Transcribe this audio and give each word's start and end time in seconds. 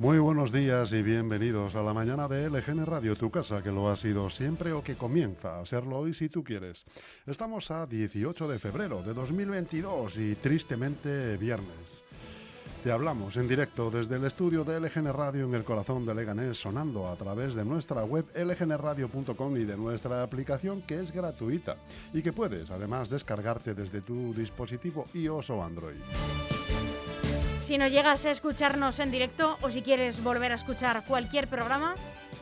Muy 0.00 0.18
buenos 0.18 0.50
días 0.50 0.92
y 0.92 1.02
bienvenidos 1.02 1.74
a 1.74 1.82
la 1.82 1.92
mañana 1.92 2.26
de 2.26 2.48
LGN 2.48 2.86
Radio, 2.86 3.16
tu 3.16 3.30
casa 3.30 3.62
que 3.62 3.70
lo 3.70 3.90
ha 3.90 3.98
sido 3.98 4.30
siempre 4.30 4.72
o 4.72 4.82
que 4.82 4.96
comienza 4.96 5.60
a 5.60 5.66
serlo 5.66 5.98
hoy 5.98 6.14
si 6.14 6.30
tú 6.30 6.42
quieres. 6.42 6.86
Estamos 7.26 7.70
a 7.70 7.84
18 7.84 8.48
de 8.48 8.58
febrero 8.58 9.02
de 9.02 9.12
2022 9.12 10.16
y 10.16 10.36
tristemente 10.36 11.36
viernes. 11.36 11.68
Te 12.82 12.90
hablamos 12.90 13.36
en 13.36 13.46
directo 13.46 13.90
desde 13.90 14.16
el 14.16 14.24
estudio 14.24 14.64
de 14.64 14.80
LGN 14.80 15.12
Radio 15.12 15.44
en 15.44 15.54
el 15.54 15.64
corazón 15.64 16.06
de 16.06 16.14
Leganés, 16.14 16.56
sonando 16.56 17.06
a 17.06 17.16
través 17.16 17.54
de 17.54 17.66
nuestra 17.66 18.02
web 18.02 18.24
lgnradio.com 18.34 19.56
y 19.58 19.64
de 19.64 19.76
nuestra 19.76 20.22
aplicación 20.22 20.80
que 20.80 20.98
es 20.98 21.12
gratuita 21.12 21.76
y 22.14 22.22
que 22.22 22.32
puedes 22.32 22.70
además 22.70 23.10
descargarte 23.10 23.74
desde 23.74 24.00
tu 24.00 24.32
dispositivo 24.32 25.04
iOS 25.12 25.50
o 25.50 25.62
Android. 25.62 26.00
Si 27.70 27.78
no 27.78 27.86
llegas 27.86 28.26
a 28.26 28.32
escucharnos 28.32 28.98
en 28.98 29.12
directo 29.12 29.56
o 29.62 29.70
si 29.70 29.80
quieres 29.80 30.24
volver 30.24 30.50
a 30.50 30.56
escuchar 30.56 31.04
cualquier 31.04 31.46
programa, 31.46 31.94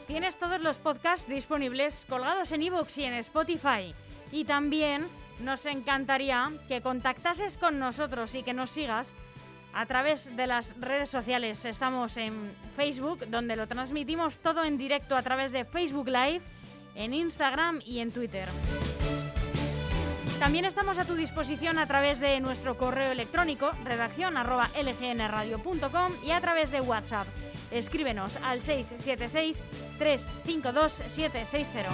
tienes 0.07 0.35
todos 0.39 0.59
los 0.59 0.79
podcasts 0.79 1.29
disponibles 1.29 2.07
colgados 2.09 2.51
en 2.53 2.63
iVoox 2.63 2.97
y 2.97 3.05
en 3.05 3.13
Spotify. 3.13 3.95
Y 4.33 4.47
también 4.47 5.07
nos 5.41 5.67
encantaría 5.67 6.51
que 6.67 6.81
contactases 6.81 7.59
con 7.59 7.79
nosotros 7.79 8.35
y 8.35 8.43
que 8.43 8.55
nos 8.55 8.71
sigas 8.71 9.13
a 9.75 9.85
través 9.85 10.35
de 10.35 10.47
las 10.47 10.75
redes 10.81 11.11
sociales. 11.11 11.63
Estamos 11.67 12.17
en 12.17 12.51
Facebook, 12.75 13.27
donde 13.27 13.55
lo 13.55 13.67
transmitimos 13.67 14.39
todo 14.39 14.65
en 14.65 14.79
directo 14.79 15.15
a 15.15 15.21
través 15.21 15.53
de 15.53 15.67
Facebook 15.67 16.09
Live, 16.09 16.41
en 16.95 17.13
Instagram 17.13 17.83
y 17.85 17.99
en 17.99 18.13
Twitter. 18.13 18.49
También 20.39 20.65
estamos 20.65 20.99
a 20.99 21.05
tu 21.05 21.15
disposición 21.15 21.79
a 21.79 21.87
través 21.87 22.21
de 22.21 22.39
nuestro 22.39 22.77
correo 22.77 23.11
electrónico 23.11 23.73
redacción 23.85 24.35
lgnradio.com 24.35 26.13
y 26.25 26.31
a 26.31 26.41
través 26.41 26.71
de 26.71 26.81
WhatsApp. 26.81 27.27
Escríbenos 27.73 28.37
al 28.37 28.63
676 28.63 29.61
352 29.99 30.93
760. 30.93 31.91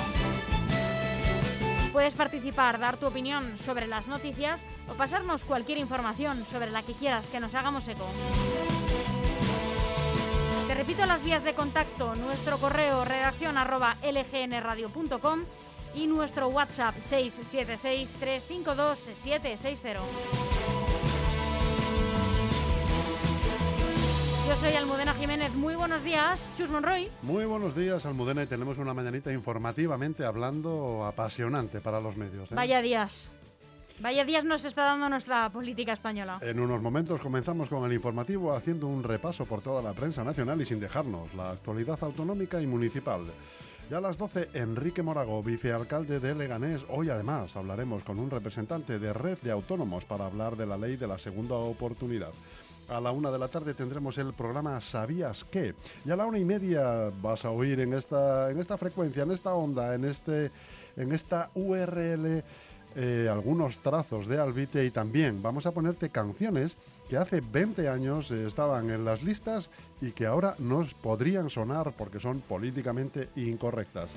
Puedes 1.92 2.14
participar, 2.14 2.78
dar 2.78 2.98
tu 2.98 3.06
opinión 3.06 3.56
sobre 3.58 3.86
las 3.86 4.08
noticias 4.08 4.60
o 4.90 4.94
pasarnos 4.94 5.44
cualquier 5.44 5.78
información 5.78 6.44
sobre 6.44 6.70
la 6.70 6.82
que 6.82 6.92
quieras 6.92 7.26
que 7.28 7.40
nos 7.40 7.54
hagamos 7.54 7.88
eco. 7.88 8.06
Te 10.68 10.74
repito 10.74 11.06
las 11.06 11.24
vías 11.24 11.44
de 11.44 11.54
contacto, 11.54 12.14
nuestro 12.14 12.58
correo 12.58 13.04
redacción 13.04 13.54
lgnradio.com 13.56 15.44
y 15.94 16.06
nuestro 16.06 16.48
WhatsApp 16.48 16.94
676-352-760. 17.08 20.00
Yo 24.46 24.56
soy 24.56 24.74
Almudena 24.74 25.14
Jiménez, 25.14 25.54
muy 25.54 25.74
buenos 25.74 26.04
días, 26.04 26.52
Chus 26.58 26.68
Monroy. 26.68 27.08
Muy 27.22 27.46
buenos 27.46 27.74
días, 27.74 28.04
Almudena, 28.04 28.42
y 28.42 28.46
tenemos 28.46 28.76
una 28.76 28.92
mañanita 28.92 29.32
informativamente 29.32 30.24
hablando 30.24 31.06
apasionante 31.06 31.80
para 31.80 32.00
los 32.00 32.16
medios. 32.16 32.52
¿eh? 32.52 32.54
Vaya 32.54 32.82
días. 32.82 33.30
Vaya 34.00 34.24
días 34.24 34.44
nos 34.44 34.64
está 34.64 34.84
dando 34.84 35.08
nuestra 35.08 35.48
política 35.50 35.92
española. 35.92 36.38
En 36.42 36.60
unos 36.60 36.82
momentos 36.82 37.20
comenzamos 37.20 37.68
con 37.68 37.86
el 37.86 37.92
informativo 37.92 38.52
haciendo 38.52 38.86
un 38.86 39.02
repaso 39.02 39.46
por 39.46 39.62
toda 39.62 39.80
la 39.80 39.94
prensa 39.94 40.24
nacional 40.24 40.60
y 40.60 40.66
sin 40.66 40.80
dejarnos 40.80 41.32
la 41.34 41.52
actualidad 41.52 41.98
autonómica 42.02 42.60
y 42.60 42.66
municipal. 42.66 43.22
Ya 43.90 43.98
a 43.98 44.00
las 44.00 44.16
12, 44.16 44.48
Enrique 44.54 45.02
Morago, 45.02 45.42
vicealcalde 45.42 46.18
de 46.18 46.34
Leganés. 46.34 46.82
Hoy 46.88 47.10
además 47.10 47.54
hablaremos 47.54 48.02
con 48.02 48.18
un 48.18 48.30
representante 48.30 48.98
de 48.98 49.12
Red 49.12 49.38
de 49.42 49.50
Autónomos 49.50 50.06
para 50.06 50.24
hablar 50.24 50.56
de 50.56 50.64
la 50.64 50.78
ley 50.78 50.96
de 50.96 51.06
la 51.06 51.18
segunda 51.18 51.56
oportunidad. 51.56 52.32
A 52.88 52.98
la 52.98 53.12
una 53.12 53.30
de 53.30 53.38
la 53.38 53.48
tarde 53.48 53.74
tendremos 53.74 54.16
el 54.16 54.32
programa 54.32 54.80
¿Sabías 54.80 55.44
qué? 55.50 55.74
Y 56.06 56.10
a 56.10 56.16
la 56.16 56.24
una 56.24 56.38
y 56.38 56.46
media 56.46 57.10
vas 57.20 57.44
a 57.44 57.50
oír 57.50 57.78
en 57.80 57.92
esta, 57.92 58.50
en 58.50 58.58
esta 58.58 58.78
frecuencia, 58.78 59.22
en 59.22 59.32
esta 59.32 59.52
onda, 59.52 59.94
en, 59.94 60.06
este, 60.06 60.50
en 60.96 61.12
esta 61.12 61.50
URL, 61.54 62.42
eh, 62.96 63.28
algunos 63.30 63.76
trazos 63.78 64.26
de 64.26 64.40
Albite 64.40 64.82
y 64.86 64.92
también 64.92 65.42
vamos 65.42 65.66
a 65.66 65.72
ponerte 65.72 66.08
canciones 66.08 66.74
que 67.08 67.16
hace 67.16 67.40
20 67.40 67.88
años 67.88 68.30
estaban 68.30 68.90
en 68.90 69.04
las 69.04 69.22
listas 69.22 69.70
y 70.00 70.12
que 70.12 70.26
ahora 70.26 70.54
nos 70.58 70.94
podrían 70.94 71.50
sonar 71.50 71.92
porque 71.96 72.20
son 72.20 72.40
políticamente 72.40 73.28
incorrectas. 73.36 74.10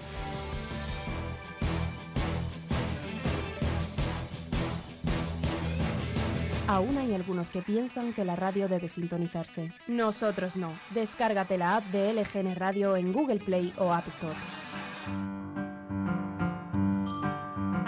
Aún 6.67 6.97
hay 6.97 7.13
algunos 7.13 7.49
que 7.49 7.61
piensan 7.61 8.11
que 8.11 8.25
la 8.25 8.35
radio 8.35 8.67
debe 8.67 8.89
sintonizarse. 8.89 9.71
Nosotros 9.87 10.57
no. 10.57 10.67
Descárgate 10.93 11.57
la 11.57 11.77
app 11.77 11.85
de 11.85 12.13
LGN 12.13 12.55
Radio 12.55 12.97
en 12.97 13.13
Google 13.13 13.39
Play 13.39 13.73
o 13.77 13.93
App 13.93 14.09
Store. 14.09 14.35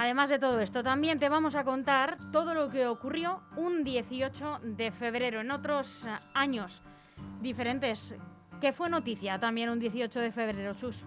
Además 0.10 0.30
de 0.30 0.40
todo 0.40 0.60
esto, 0.60 0.82
también 0.82 1.20
te 1.20 1.30
vamos 1.30 1.54
a 1.54 1.64
contar 1.64 2.18
todo 2.32 2.56
lo 2.56 2.72
que 2.72 2.88
ocurrió 2.88 3.44
un 3.58 3.84
18 3.84 4.62
de 4.64 4.90
febrero 4.90 5.40
en 5.40 5.52
otros 5.52 6.04
eh, 6.04 6.18
años 6.34 6.82
diferentes. 7.44 8.16
¿Qué 8.60 8.74
fue 8.74 8.90
noticia 8.90 9.38
también 9.38 9.70
un 9.70 9.80
18 9.80 10.20
de 10.20 10.32
febrero, 10.32 10.74
Chus? 10.74 11.06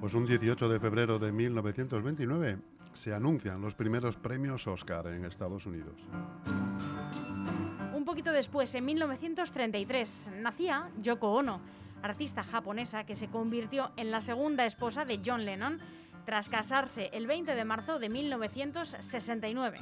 Pues 0.00 0.14
un 0.14 0.26
18 0.26 0.68
de 0.68 0.80
febrero 0.80 1.20
de 1.20 1.30
1929 1.30 2.58
se 2.92 3.14
anuncian 3.14 3.60
los 3.60 3.76
primeros 3.76 4.16
premios 4.16 4.66
Oscar 4.66 5.06
en 5.06 5.24
Estados 5.24 5.64
Unidos. 5.64 5.94
Un 7.94 8.04
poquito 8.04 8.32
después, 8.32 8.74
en 8.74 8.84
1933, 8.84 10.30
nacía 10.42 10.88
Yoko 11.00 11.34
Ono, 11.34 11.60
artista 12.02 12.42
japonesa 12.42 13.04
que 13.04 13.14
se 13.14 13.28
convirtió 13.28 13.92
en 13.96 14.10
la 14.10 14.22
segunda 14.22 14.66
esposa 14.66 15.04
de 15.04 15.20
John 15.24 15.44
Lennon 15.44 15.78
tras 16.30 16.48
casarse 16.48 17.10
el 17.12 17.26
20 17.26 17.56
de 17.56 17.64
marzo 17.64 17.98
de 17.98 18.08
1969. 18.08 19.80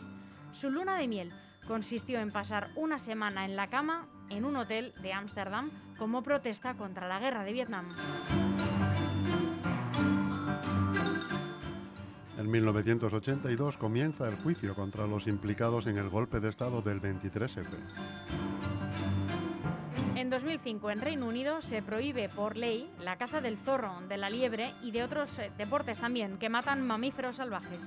Su 0.52 0.70
luna 0.70 0.96
de 0.96 1.06
miel 1.06 1.30
consistió 1.66 2.20
en 2.20 2.30
pasar 2.30 2.70
una 2.74 2.98
semana 2.98 3.44
en 3.44 3.54
la 3.54 3.66
cama 3.66 4.08
en 4.30 4.46
un 4.46 4.56
hotel 4.56 4.94
de 5.02 5.12
Ámsterdam 5.12 5.70
como 5.98 6.22
protesta 6.22 6.72
contra 6.72 7.06
la 7.06 7.18
guerra 7.20 7.44
de 7.44 7.52
Vietnam. 7.52 7.90
En 12.38 12.50
1982 12.50 13.76
comienza 13.76 14.26
el 14.26 14.36
juicio 14.36 14.74
contra 14.74 15.06
los 15.06 15.26
implicados 15.26 15.86
en 15.86 15.98
el 15.98 16.08
golpe 16.08 16.40
de 16.40 16.48
Estado 16.48 16.80
del 16.80 17.02
23F. 17.02 18.47
En 20.28 20.32
2005 20.32 20.90
en 20.90 21.00
Reino 21.00 21.26
Unido 21.26 21.62
se 21.62 21.80
prohíbe 21.80 22.28
por 22.28 22.58
ley 22.58 22.90
la 23.00 23.16
caza 23.16 23.40
del 23.40 23.56
zorro, 23.56 23.94
de 24.10 24.18
la 24.18 24.28
liebre 24.28 24.74
y 24.82 24.90
de 24.90 25.02
otros 25.02 25.38
eh, 25.38 25.50
deportes 25.56 25.96
también 25.96 26.36
que 26.36 26.50
matan 26.50 26.86
mamíferos 26.86 27.36
salvajes. 27.36 27.80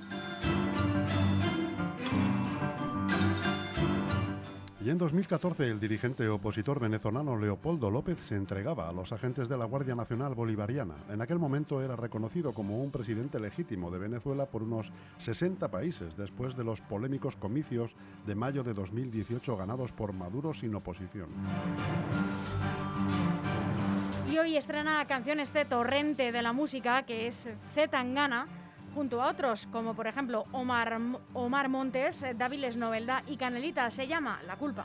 Y 4.84 4.90
en 4.90 4.98
2014 4.98 5.68
el 5.68 5.78
dirigente 5.78 6.28
opositor 6.28 6.80
venezolano 6.80 7.36
Leopoldo 7.36 7.88
López 7.88 8.18
se 8.18 8.34
entregaba 8.34 8.88
a 8.88 8.92
los 8.92 9.12
agentes 9.12 9.48
de 9.48 9.56
la 9.56 9.64
Guardia 9.64 9.94
Nacional 9.94 10.34
Bolivariana. 10.34 10.96
En 11.08 11.22
aquel 11.22 11.38
momento 11.38 11.80
era 11.80 11.94
reconocido 11.94 12.52
como 12.52 12.82
un 12.82 12.90
presidente 12.90 13.38
legítimo 13.38 13.92
de 13.92 14.00
Venezuela 14.00 14.46
por 14.46 14.64
unos 14.64 14.90
60 15.18 15.70
países 15.70 16.16
después 16.16 16.56
de 16.56 16.64
los 16.64 16.80
polémicos 16.80 17.36
comicios 17.36 17.94
de 18.26 18.34
mayo 18.34 18.64
de 18.64 18.74
2018 18.74 19.56
ganados 19.56 19.92
por 19.92 20.12
Maduro 20.12 20.52
sin 20.52 20.74
oposición. 20.74 21.28
Y 24.28 24.38
hoy 24.38 24.56
estrena 24.56 25.06
canción 25.06 25.38
este 25.38 25.64
torrente 25.64 26.32
de 26.32 26.42
la 26.42 26.52
música 26.52 27.04
que 27.04 27.28
es 27.28 27.48
Z 27.74 27.88
Tangana 27.88 28.48
junto 28.94 29.22
a 29.22 29.28
otros 29.28 29.66
como 29.72 29.94
por 29.94 30.06
ejemplo 30.06 30.44
Omar, 30.52 30.98
Omar 31.34 31.68
Montes, 31.68 32.22
eh, 32.22 32.34
Daviles 32.34 32.76
Novelda 32.76 33.22
y 33.26 33.36
Canelita. 33.36 33.90
Se 33.90 34.06
llama 34.06 34.40
La 34.46 34.56
culpa. 34.56 34.84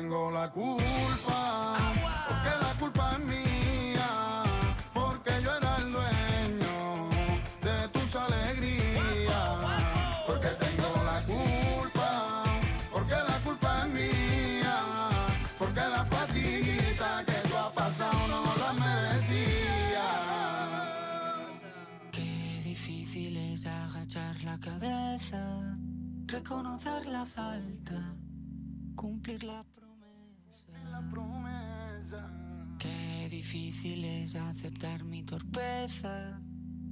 Tengo 0.00 0.30
la 0.30 0.48
culpa, 0.50 1.76
porque 2.26 2.52
la 2.64 2.72
culpa 2.80 3.12
es 3.12 3.20
mía, 3.26 4.10
porque 4.94 5.30
yo 5.44 5.50
era 5.58 5.76
el 5.76 5.92
dueño 5.92 7.10
de 7.60 7.88
tus 7.88 8.16
alegrías, 8.16 9.58
porque 10.26 10.48
tengo 10.64 10.90
la 11.04 11.20
culpa, 11.32 12.44
porque 12.90 13.14
la 13.30 13.38
culpa 13.44 13.70
es 13.80 13.88
mía, 13.92 14.78
porque 15.58 15.80
la 15.80 16.04
fatiguita 16.06 17.22
que 17.26 17.48
tú 17.48 17.56
has 17.58 17.72
pasado 17.72 18.20
no 18.28 18.42
la 18.62 18.72
merecía. 18.84 20.08
Qué 22.10 22.62
difícil 22.64 23.36
es 23.36 23.66
agachar 23.66 24.42
la 24.44 24.58
cabeza, 24.58 25.76
reconocer 26.26 27.04
la 27.04 27.26
falta, 27.26 28.14
cumplir 28.96 29.44
la 29.44 29.62
difícil 33.40 34.04
es 34.04 34.34
aceptar 34.34 35.02
mi 35.02 35.22
torpeza 35.22 36.38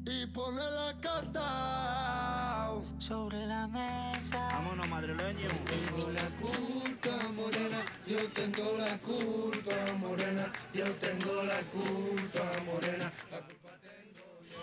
Y 0.07 0.25
pone 0.29 0.63
la 0.81 0.99
carta. 0.99 2.71
sobre 2.99 3.45
la 3.47 3.69
mesa. 3.69 4.39
Vámonos, 4.55 4.89
madrileño. 4.89 5.49
Tengo 5.73 6.11
la 6.11 6.27
culpa, 6.41 7.17
morena, 7.39 7.81
yo 8.07 8.21
tengo 8.33 8.79
la 8.79 8.97
culpa, 8.99 9.77
morena, 10.01 10.51
yo 10.73 10.87
tengo 11.05 11.43
la 11.43 11.61
culpa, 11.75 12.45
morena. 12.65 13.13
La 13.31 13.41
culpa 13.47 13.73
tengo 13.85 14.27
yo. 14.49 14.59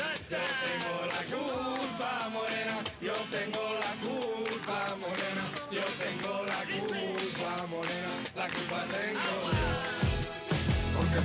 Yo 0.00 0.08
tengo 0.32 0.94
la 1.12 1.20
culpa, 1.32 2.10
morena, 2.36 2.76
yo 3.06 3.16
tengo 3.34 3.64
la 3.84 3.92
culpa, 4.04 4.78
morena, 5.02 5.44
yo 5.76 5.84
tengo 6.02 6.32
la 6.52 6.60
culpa, 6.72 7.66
morena, 7.66 8.12
la 8.34 8.46
culpa 8.48 8.80
tengo 8.96 9.59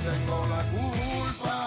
tengo 0.06 0.46
la 0.46 0.62
culpa, 0.70 1.65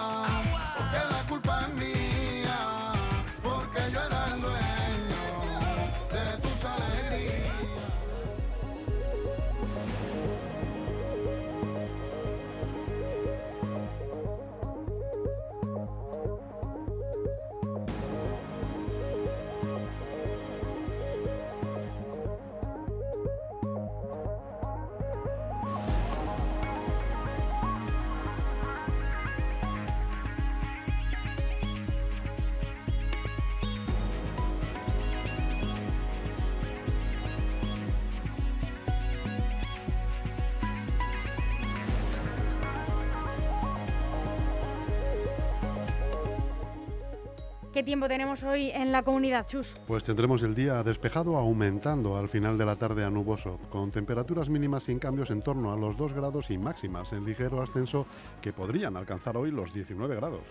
¿Qué 47.79 47.83
tiempo 47.83 48.09
tenemos 48.09 48.43
hoy 48.43 48.71
en 48.71 48.91
la 48.91 49.03
comunidad, 49.03 49.48
Chus? 49.48 49.74
Pues 49.88 50.03
tendremos 50.03 50.43
el 50.43 50.53
día 50.53 50.83
despejado 50.83 51.38
aumentando 51.38 52.17
al 52.17 52.27
final 52.27 52.57
de 52.57 52.65
la 52.65 52.75
tarde 52.75 53.05
a 53.05 53.09
nuboso, 53.09 53.57
con 53.69 53.89
temperaturas 53.89 54.50
mínimas 54.50 54.83
sin 54.83 55.00
cambios 55.00 55.31
en 55.31 55.41
torno 55.41 55.71
a 55.71 55.77
los 55.77 55.95
2 55.95 56.12
grados 56.12 56.51
y 56.51 56.57
máximas 56.57 57.13
en 57.13 57.24
ligero 57.24 57.62
ascenso 57.62 58.05
que 58.41 58.51
podrían 58.51 58.98
alcanzar 58.98 59.38
hoy 59.38 59.51
los 59.51 59.74
19 59.74 60.13
grados. 60.17 60.41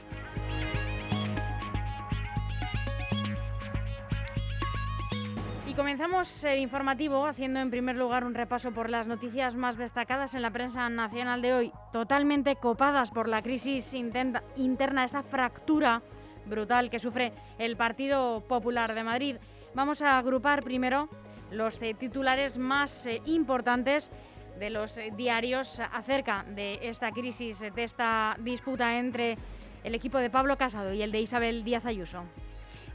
Y 5.66 5.74
comenzamos 5.74 6.44
el 6.44 6.60
informativo 6.60 7.26
haciendo 7.26 7.60
en 7.60 7.70
primer 7.70 7.96
lugar 7.96 8.24
un 8.24 8.32
repaso 8.32 8.72
por 8.72 8.88
las 8.88 9.06
noticias 9.06 9.54
más 9.54 9.76
destacadas 9.76 10.32
en 10.32 10.40
la 10.40 10.50
prensa 10.50 10.88
nacional 10.88 11.42
de 11.42 11.52
hoy, 11.52 11.72
totalmente 11.92 12.56
copadas 12.56 13.10
por 13.10 13.28
la 13.28 13.42
crisis 13.42 13.92
interna, 13.92 15.04
esta 15.04 15.22
fractura 15.22 16.00
brutal 16.48 16.90
que 16.90 16.98
sufre 16.98 17.32
el 17.58 17.76
Partido 17.76 18.40
Popular 18.48 18.94
de 18.94 19.04
Madrid. 19.04 19.36
Vamos 19.74 20.02
a 20.02 20.18
agrupar 20.18 20.62
primero 20.62 21.08
los 21.50 21.80
eh, 21.80 21.94
titulares 21.94 22.58
más 22.58 23.06
eh, 23.06 23.22
importantes 23.26 24.10
de 24.58 24.70
los 24.70 24.98
eh, 24.98 25.12
diarios 25.16 25.80
acerca 25.80 26.44
de 26.54 26.80
esta 26.82 27.10
crisis, 27.12 27.60
de 27.60 27.84
esta 27.84 28.36
disputa 28.40 28.98
entre 28.98 29.36
el 29.84 29.94
equipo 29.94 30.18
de 30.18 30.30
Pablo 30.30 30.56
Casado 30.56 30.92
y 30.92 31.02
el 31.02 31.12
de 31.12 31.20
Isabel 31.20 31.64
Díaz 31.64 31.86
Ayuso. 31.86 32.24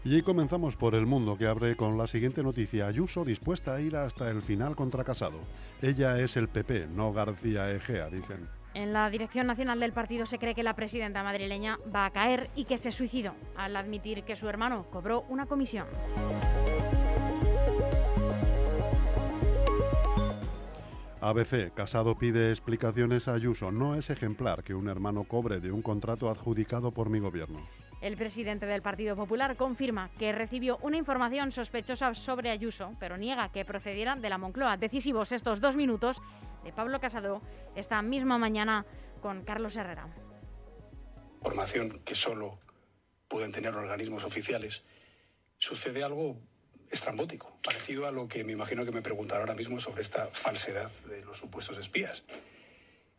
Y 0.05 0.21
comenzamos 0.21 0.75
por 0.75 0.95
el 0.95 1.05
mundo 1.05 1.37
que 1.37 1.47
abre 1.47 1.77
con 1.77 1.97
la 1.97 2.07
siguiente 2.07 2.43
noticia. 2.43 2.87
Ayuso 2.87 3.23
dispuesta 3.23 3.75
a 3.75 3.79
ir 3.79 3.95
hasta 3.95 4.29
el 4.29 4.41
final 4.41 4.75
contra 4.75 5.05
Casado. 5.05 5.39
Ella 5.81 6.19
es 6.19 6.35
el 6.35 6.49
PP, 6.49 6.87
no 6.87 7.13
García 7.13 7.71
Egea, 7.71 8.09
dicen. 8.09 8.49
En 8.73 8.91
la 8.91 9.09
dirección 9.09 9.45
nacional 9.45 9.79
del 9.79 9.93
partido 9.93 10.25
se 10.25 10.39
cree 10.39 10.55
que 10.55 10.63
la 10.63 10.75
presidenta 10.75 11.23
madrileña 11.23 11.77
va 11.95 12.05
a 12.05 12.11
caer 12.11 12.49
y 12.55 12.65
que 12.65 12.79
se 12.79 12.91
suicidó 12.91 13.35
al 13.55 13.75
admitir 13.75 14.23
que 14.23 14.35
su 14.35 14.49
hermano 14.49 14.87
cobró 14.89 15.25
una 15.29 15.45
comisión. 15.45 15.87
ABC, 21.21 21.73
Casado 21.73 22.17
pide 22.17 22.49
explicaciones 22.49 23.27
a 23.27 23.33
Ayuso. 23.33 23.71
No 23.71 23.95
es 23.95 24.09
ejemplar 24.09 24.63
que 24.63 24.73
un 24.73 24.89
hermano 24.89 25.23
cobre 25.23 25.61
de 25.61 25.71
un 25.71 25.81
contrato 25.81 26.29
adjudicado 26.29 26.91
por 26.91 27.09
mi 27.09 27.19
gobierno. 27.19 27.65
El 28.01 28.17
presidente 28.17 28.65
del 28.65 28.81
Partido 28.81 29.15
Popular 29.15 29.55
confirma 29.55 30.09
que 30.19 30.33
recibió 30.33 30.77
una 30.81 30.97
información 30.97 31.53
sospechosa 31.53 32.13
sobre 32.15 32.49
Ayuso, 32.49 32.91
pero 32.99 33.15
niega 33.15 33.47
que 33.53 33.63
procediera 33.63 34.17
de 34.17 34.29
la 34.29 34.37
Moncloa. 34.37 34.75
Decisivos 34.75 35.31
estos 35.31 35.61
dos 35.61 35.77
minutos 35.77 36.21
de 36.63 36.71
Pablo 36.71 36.99
Casado 36.99 37.41
esta 37.75 38.01
misma 38.01 38.37
mañana 38.37 38.85
con 39.21 39.43
Carlos 39.43 39.75
Herrera. 39.75 40.07
información 41.37 41.99
que 42.05 42.15
solo 42.15 42.59
pueden 43.27 43.51
tener 43.51 43.75
organismos 43.75 44.23
oficiales, 44.23 44.83
sucede 45.57 46.03
algo 46.03 46.37
estrambótico, 46.89 47.57
parecido 47.63 48.07
a 48.07 48.11
lo 48.11 48.27
que 48.27 48.43
me 48.43 48.53
imagino 48.53 48.85
que 48.85 48.91
me 48.91 49.01
preguntará 49.01 49.41
ahora 49.41 49.55
mismo 49.55 49.79
sobre 49.79 50.01
esta 50.01 50.27
falsedad 50.27 50.91
de 51.09 51.25
los 51.25 51.39
supuestos 51.39 51.77
espías. 51.77 52.23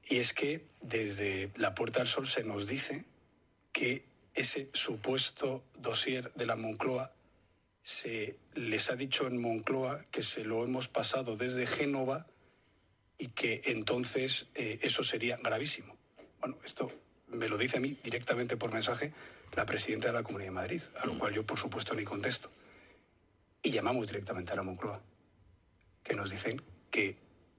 Y 0.09 0.17
es 0.19 0.33
que 0.33 0.67
desde 0.81 1.51
la 1.57 1.75
Puerta 1.75 1.99
del 1.99 2.09
Sol 2.09 2.29
se 2.29 2.45
nos 2.45 2.69
dice 2.69 3.05
que 3.73 4.05
ese 4.35 4.69
supuesto 4.73 5.65
dossier 5.77 6.33
de 6.35 6.47
la 6.47 6.57
Moncloa 6.57 7.13
se 7.83 8.39
les 8.55 8.91
ha 8.91 8.97
dicho 8.97 9.27
en 9.27 9.41
Moncloa 9.41 10.05
que 10.11 10.23
se 10.23 10.45
lo 10.45 10.65
hemos 10.65 10.89
pasado 10.89 11.37
desde 11.37 11.67
Génova 11.67 12.27
y 13.19 13.29
que 13.29 13.63
entonces 13.67 14.47
eh, 14.55 14.79
eso 14.83 15.05
sería 15.05 15.37
gravísimo. 15.37 15.97
Bueno, 16.41 16.59
esto 16.65 16.91
me 17.29 17.49
lo 17.49 17.57
dice 17.57 17.79
a 17.79 17.81
mí 17.81 17.97
directamente 18.03 18.57
por 18.57 18.73
mensaje 18.73 19.13
la 19.55 19.67
presidenta 19.67 20.09
de 20.09 20.15
la 20.15 20.23
Comunidad 20.23 20.49
de 20.49 20.55
Madrid, 20.55 20.83
a 21.01 21.07
lo 21.07 21.19
cual 21.19 21.33
yo 21.33 21.45
por 21.45 21.59
supuesto 21.59 21.95
ni 21.95 22.05
contesto. 22.05 22.49
Y 23.63 23.71
llamamos 23.71 24.09
directamente 24.09 24.53
a 24.53 24.57
la 24.57 24.63
Moncloa, 24.63 25.01
que 26.03 26.15
nos 26.15 26.31
dicen 26.31 26.61
que 26.91 27.17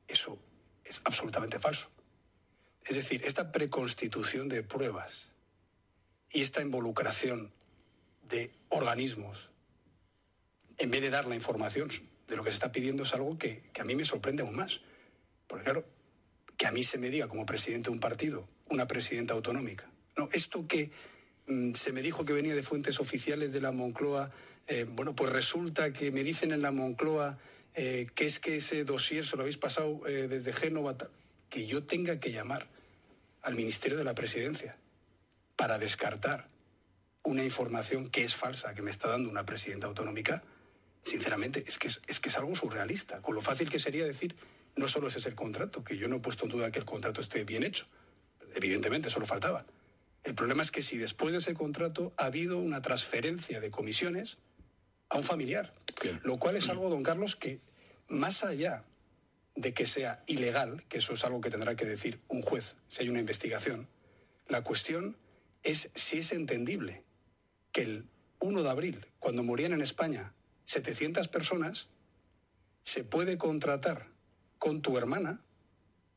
eso 0.08 0.38
es 0.84 1.02
absolutamente 1.04 1.60
falso. 1.60 1.90
Es 2.86 2.96
decir, 2.96 3.24
esta 3.26 3.52
preconstitución 3.52 4.48
de 4.50 4.62
pruebas 4.62 5.32
y 6.32 6.42
esta 6.42 6.62
involucración 6.62 7.52
de 8.30 8.52
organismos, 8.70 9.50
en 10.78 10.92
vez 10.92 11.02
de 11.02 11.10
dar 11.10 11.26
la 11.26 11.36
información 11.36 11.90
de 12.28 12.36
lo 12.36 12.44
que 12.44 12.52
se 12.52 12.56
está 12.56 12.72
pidiendo, 12.72 13.04
es 13.04 13.14
algo 13.14 13.38
que, 13.38 13.64
que 13.74 13.82
a 13.82 13.86
mí 13.86 13.96
me 13.96 14.06
sorprende 14.06 14.44
aún 14.44 14.56
más. 14.56 14.82
Porque 15.48 15.64
claro, 15.64 15.86
que 16.58 16.68
a 16.68 16.72
mí 16.72 16.84
se 16.84 16.98
me 16.98 17.10
diga 17.10 17.28
como 17.28 17.46
presidente 17.46 17.90
de 17.90 17.94
un 17.94 18.00
partido, 18.00 18.48
una 18.70 18.88
presidenta 18.88 19.34
autonómica. 19.34 19.90
No, 20.18 20.30
esto 20.32 20.68
que 20.68 20.92
mm, 21.48 21.74
se 21.74 21.92
me 21.92 22.02
dijo 22.02 22.26
que 22.26 22.34
venía 22.34 22.56
de 22.56 22.64
fuentes 22.64 23.00
oficiales 23.00 23.52
de 23.54 23.62
la 23.62 23.72
Moncloa, 23.72 24.32
eh, 24.68 24.86
bueno, 24.90 25.16
pues 25.16 25.32
resulta 25.32 25.94
que 25.94 26.12
me 26.12 26.24
dicen 26.24 26.52
en 26.52 26.62
la 26.62 26.72
Moncloa 26.72 27.38
eh, 27.76 28.08
que 28.16 28.26
es 28.26 28.40
que 28.40 28.58
ese 28.58 28.86
dossier 28.86 29.26
se 29.26 29.36
lo 29.36 29.42
habéis 29.42 29.58
pasado 29.58 30.08
eh, 30.08 30.28
desde 30.30 30.54
Génova, 30.54 30.96
que 31.50 31.68
yo 31.68 31.84
tenga 31.84 32.20
que 32.20 32.32
llamar 32.32 32.68
al 33.42 33.56
Ministerio 33.56 33.98
de 33.98 34.06
la 34.06 34.16
Presidencia 34.16 34.78
para 35.56 35.78
descartar 35.78 36.48
una 37.24 37.44
información 37.44 38.10
que 38.10 38.24
es 38.24 38.36
falsa, 38.36 38.74
que 38.74 38.82
me 38.82 38.92
está 38.92 39.10
dando 39.10 39.30
una 39.30 39.46
presidenta 39.46 39.88
autonómica, 39.88 40.44
sinceramente, 41.02 41.66
es 41.68 41.78
que 41.78 41.88
es, 41.88 42.02
es 42.08 42.20
que 42.20 42.30
es 42.30 42.38
algo 42.38 42.56
surrealista. 42.56 43.22
Con 43.22 43.36
lo 43.36 43.42
fácil 43.42 43.70
que 43.70 43.80
sería 43.80 44.06
decir, 44.06 44.36
no 44.76 44.88
solo 44.88 45.08
ese 45.08 45.20
es 45.20 45.26
el 45.26 45.36
contrato, 45.36 45.84
que 45.84 45.98
yo 45.98 46.08
no 46.08 46.18
he 46.18 46.20
puesto 46.20 46.46
en 46.46 46.52
duda 46.52 46.72
que 46.72 46.80
el 46.80 46.86
contrato 46.86 47.22
esté 47.22 47.44
bien 47.44 47.64
hecho. 47.64 47.86
Evidentemente, 48.56 49.10
solo 49.10 49.26
faltaba. 49.26 49.66
El 50.24 50.36
problema 50.36 50.64
es 50.64 50.72
que 50.72 50.82
si 50.82 50.98
después 50.98 51.32
de 51.32 51.38
ese 51.38 51.54
contrato 51.54 52.14
ha 52.18 52.26
habido 52.26 52.58
una 52.58 52.82
transferencia 52.82 53.60
de 53.60 53.72
comisiones 53.72 54.38
a 55.10 55.18
un 55.18 55.24
familiar, 55.24 55.74
lo 56.24 56.38
cual 56.38 56.56
es 56.56 56.68
algo, 56.68 56.90
don 56.90 57.04
Carlos, 57.04 57.36
que 57.36 57.60
más 58.08 58.44
allá 58.44 58.84
de 59.56 59.74
que 59.74 59.86
sea 59.86 60.24
ilegal, 60.28 60.84
que 60.90 60.98
eso 60.98 61.14
es 61.14 61.24
algo 61.24 61.42
que 61.42 61.52
tendrá 61.52 61.76
que 61.76 61.86
decir 61.86 62.20
un 62.28 62.42
juez 62.42 62.76
si 62.90 63.04
hay 63.04 63.10
una 63.10 63.20
investigación. 63.20 63.88
La 64.48 64.64
cuestión 64.64 65.16
es 65.64 65.90
si 65.96 66.18
es 66.18 66.32
entendible 66.32 67.04
que 67.72 67.84
el 67.84 68.06
1 68.40 68.64
de 68.64 68.70
abril, 68.70 69.06
cuando 69.20 69.44
morían 69.44 69.74
en 69.74 69.82
España 69.82 70.34
700 70.66 71.28
personas, 71.28 71.88
se 72.84 73.04
puede 73.04 73.38
contratar 73.38 74.08
con 74.66 74.82
tu 74.82 74.98
hermana 74.98 75.40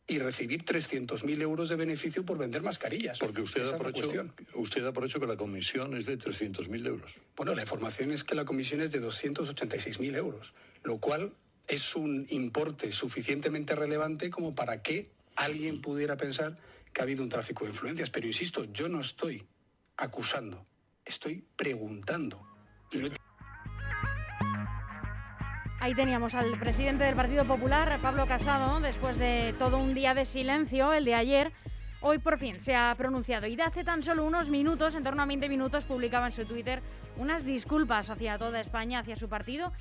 y 0.06 0.20
recibir 0.20 0.64
300.000 0.64 1.42
euros 1.42 1.68
de 1.68 1.76
beneficio 1.76 2.24
por 2.24 2.38
vender 2.38 2.62
mascarillas. 2.62 3.18
Porque 3.18 3.42
usted 3.42 3.60
Esa 3.60 3.72
da, 3.72 3.76
por 3.76 3.88
hecho, 3.90 4.24
usted 4.54 4.82
da 4.82 4.90
por 4.90 5.04
hecho 5.04 5.20
que 5.20 5.26
la 5.26 5.36
comisión 5.36 5.94
es 5.94 6.06
de 6.06 6.18
300.000 6.18 6.86
euros. 6.86 7.12
Bueno, 7.36 7.54
la 7.54 7.60
información 7.60 8.10
es 8.10 8.24
que 8.24 8.34
la 8.34 8.46
comisión 8.46 8.80
es 8.80 8.90
de 8.90 9.02
286.000 9.02 10.16
euros, 10.16 10.54
lo 10.82 10.96
cual 10.96 11.30
es 11.66 11.94
un 11.94 12.26
importe 12.30 12.90
suficientemente 12.90 13.74
relevante 13.74 14.30
como 14.30 14.54
para 14.54 14.80
que 14.80 15.10
alguien 15.36 15.82
pudiera 15.82 16.16
pensar 16.16 16.56
que 16.94 17.02
ha 17.02 17.04
habido 17.04 17.22
un 17.22 17.28
tráfico 17.28 17.64
de 17.64 17.72
influencias. 17.72 18.08
Pero 18.08 18.26
insisto, 18.26 18.64
yo 18.72 18.88
no 18.88 19.00
estoy 19.00 19.46
acusando, 19.98 20.64
estoy 21.04 21.44
preguntando. 21.54 22.40
Y 22.92 22.96
no 22.96 23.08
Ahí 25.80 25.94
teníamos 25.94 26.34
al 26.34 26.58
presidente 26.58 27.04
del 27.04 27.14
Partido 27.14 27.46
Popular, 27.46 28.00
Pablo 28.02 28.26
Casado, 28.26 28.80
después 28.80 29.16
de 29.16 29.54
todo 29.60 29.78
un 29.78 29.94
día 29.94 30.12
de 30.12 30.24
silencio, 30.24 30.92
el 30.92 31.04
de 31.04 31.14
ayer. 31.14 31.52
Hoy 32.00 32.18
por 32.18 32.36
fin 32.36 32.58
se 32.58 32.74
ha 32.74 32.92
pronunciado 32.98 33.46
y 33.46 33.54
de 33.54 33.62
hace 33.62 33.84
tan 33.84 34.02
solo 34.02 34.24
unos 34.24 34.50
minutos, 34.50 34.96
en 34.96 35.04
torno 35.04 35.22
a 35.22 35.26
20 35.26 35.48
minutos, 35.48 35.84
publicaba 35.84 36.26
en 36.26 36.32
su 36.32 36.44
Twitter 36.46 36.82
unas 37.16 37.44
disculpas 37.44 38.10
hacia 38.10 38.38
toda 38.38 38.60
España, 38.60 38.98
hacia 38.98 39.14
su 39.14 39.28
partido 39.28 39.72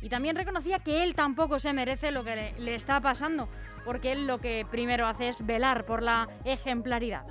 y 0.00 0.08
también 0.08 0.36
reconocía 0.36 0.78
que 0.78 1.02
él 1.02 1.14
tampoco 1.14 1.58
se 1.58 1.74
merece 1.74 2.12
lo 2.12 2.24
que 2.24 2.34
le, 2.34 2.52
le 2.58 2.74
está 2.74 3.00
pasando, 3.00 3.48
porque 3.84 4.12
él 4.12 4.26
lo 4.26 4.38
que 4.38 4.66
primero 4.70 5.06
hace 5.06 5.28
es 5.28 5.44
velar 5.44 5.84
por 5.84 6.02
la 6.02 6.28
ejemplaridad. 6.44 7.24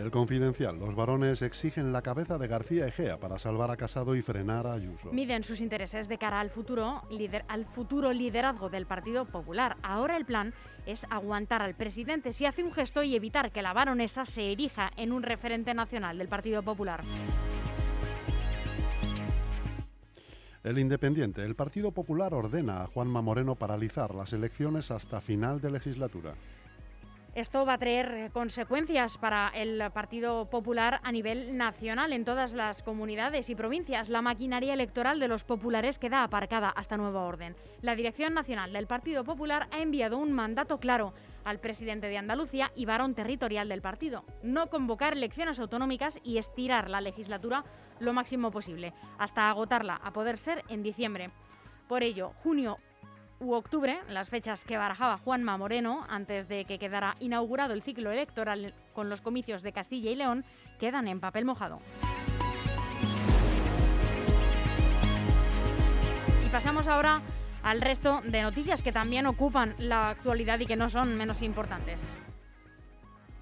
El 0.00 0.10
confidencial. 0.10 0.78
Los 0.78 0.94
varones 0.94 1.42
exigen 1.42 1.92
la 1.92 2.00
cabeza 2.00 2.38
de 2.38 2.48
García 2.48 2.86
Egea 2.86 3.18
para 3.18 3.38
salvar 3.38 3.70
a 3.70 3.76
Casado 3.76 4.16
y 4.16 4.22
frenar 4.22 4.66
a 4.66 4.72
Ayuso. 4.72 5.12
Miden 5.12 5.44
sus 5.44 5.60
intereses 5.60 6.08
de 6.08 6.16
cara 6.16 6.40
al 6.40 6.48
futuro, 6.48 7.02
lider- 7.10 7.44
al 7.48 7.66
futuro 7.66 8.10
liderazgo 8.10 8.70
del 8.70 8.86
Partido 8.86 9.26
Popular. 9.26 9.76
Ahora 9.82 10.16
el 10.16 10.24
plan 10.24 10.54
es 10.86 11.04
aguantar 11.10 11.60
al 11.60 11.74
presidente 11.74 12.32
si 12.32 12.46
hace 12.46 12.64
un 12.64 12.72
gesto 12.72 13.02
y 13.02 13.14
evitar 13.14 13.52
que 13.52 13.60
la 13.60 13.74
baronesa 13.74 14.24
se 14.24 14.50
erija 14.50 14.90
en 14.96 15.12
un 15.12 15.22
referente 15.22 15.74
nacional 15.74 16.16
del 16.16 16.28
Partido 16.28 16.62
Popular. 16.62 17.04
El 20.64 20.78
Independiente. 20.78 21.42
El 21.44 21.54
Partido 21.54 21.90
Popular 21.92 22.32
ordena 22.32 22.82
a 22.82 22.86
Juanma 22.86 23.20
Moreno 23.20 23.54
paralizar 23.54 24.14
las 24.14 24.32
elecciones 24.32 24.90
hasta 24.90 25.20
final 25.20 25.60
de 25.60 25.70
legislatura. 25.70 26.34
Esto 27.40 27.64
va 27.64 27.72
a 27.72 27.78
traer 27.78 28.30
consecuencias 28.32 29.16
para 29.16 29.48
el 29.48 29.82
Partido 29.92 30.50
Popular 30.50 31.00
a 31.02 31.10
nivel 31.10 31.56
nacional 31.56 32.12
en 32.12 32.26
todas 32.26 32.52
las 32.52 32.82
comunidades 32.82 33.48
y 33.48 33.54
provincias. 33.54 34.10
La 34.10 34.20
maquinaria 34.20 34.74
electoral 34.74 35.18
de 35.18 35.26
los 35.26 35.44
populares 35.44 35.98
queda 35.98 36.22
aparcada 36.22 36.68
hasta 36.68 36.98
nueva 36.98 37.22
orden. 37.22 37.56
La 37.80 37.94
Dirección 37.94 38.34
Nacional 38.34 38.74
del 38.74 38.86
Partido 38.86 39.24
Popular 39.24 39.68
ha 39.70 39.80
enviado 39.80 40.18
un 40.18 40.32
mandato 40.32 40.80
claro 40.80 41.14
al 41.44 41.60
presidente 41.60 42.08
de 42.08 42.18
Andalucía 42.18 42.72
y 42.76 42.84
varón 42.84 43.14
territorial 43.14 43.70
del 43.70 43.80
partido. 43.80 44.22
No 44.42 44.66
convocar 44.66 45.14
elecciones 45.14 45.58
autonómicas 45.58 46.20
y 46.22 46.36
estirar 46.36 46.90
la 46.90 47.00
legislatura 47.00 47.64
lo 48.00 48.12
máximo 48.12 48.50
posible, 48.50 48.92
hasta 49.16 49.48
agotarla, 49.48 49.98
a 50.04 50.12
poder 50.12 50.36
ser 50.36 50.62
en 50.68 50.82
diciembre. 50.82 51.28
Por 51.88 52.02
ello, 52.02 52.34
junio 52.42 52.76
u 53.40 53.54
octubre, 53.54 53.98
las 54.08 54.28
fechas 54.28 54.64
que 54.64 54.76
barajaba 54.76 55.18
Juanma 55.18 55.56
Moreno 55.56 56.04
antes 56.08 56.46
de 56.48 56.64
que 56.66 56.78
quedara 56.78 57.16
inaugurado 57.20 57.72
el 57.72 57.82
ciclo 57.82 58.12
electoral 58.12 58.74
con 58.92 59.08
los 59.08 59.22
comicios 59.22 59.62
de 59.62 59.72
Castilla 59.72 60.10
y 60.10 60.14
León, 60.14 60.44
quedan 60.78 61.08
en 61.08 61.20
papel 61.20 61.44
mojado. 61.44 61.80
Y 66.44 66.48
pasamos 66.50 66.86
ahora 66.86 67.22
al 67.62 67.80
resto 67.80 68.20
de 68.22 68.42
noticias 68.42 68.82
que 68.82 68.92
también 68.92 69.26
ocupan 69.26 69.74
la 69.78 70.10
actualidad 70.10 70.60
y 70.60 70.66
que 70.66 70.76
no 70.76 70.88
son 70.88 71.16
menos 71.16 71.42
importantes. 71.42 72.16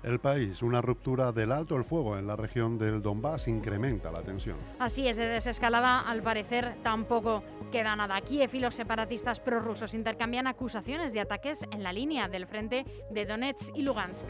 El 0.03 0.21
país. 0.21 0.63
Una 0.63 0.81
ruptura 0.81 1.33
del 1.33 1.53
alto 1.53 1.77
el 1.77 1.85
fuego 1.85 2.17
en 2.17 2.27
la 2.27 2.37
región 2.37 2.79
del 2.79 3.03
Donbass 3.03 3.49
incrementa 3.49 4.13
la 4.13 4.23
tensión. 4.23 4.57
Así 4.79 5.09
es, 5.09 5.17
de 5.17 5.27
desescalada 5.27 6.01
al 6.01 6.23
parecer 6.23 6.77
tampoco 6.83 7.43
queda 7.73 7.97
nada. 7.97 8.21
Kiev 8.21 8.55
y 8.55 8.61
los 8.61 8.75
separatistas 8.75 9.41
prorrusos 9.41 9.95
intercambian 9.95 10.47
acusaciones 10.47 11.13
de 11.13 11.21
ataques 11.21 11.61
en 11.73 11.83
la 11.83 11.93
línea 11.93 12.29
del 12.29 12.47
frente 12.47 12.85
de 13.11 13.27
Donetsk 13.27 13.77
y 13.77 13.83
Lugansk. 13.83 14.27